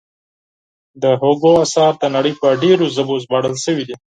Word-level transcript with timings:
د 1.01 1.03
هوګو 1.21 1.51
اثار 1.63 1.93
د 2.01 2.03
نړۍ 2.15 2.33
په 2.41 2.47
ډېرو 2.63 2.85
ژبو 2.95 3.13
ژباړل 3.23 3.55
شوي 3.65 3.83
دي. 3.89 3.95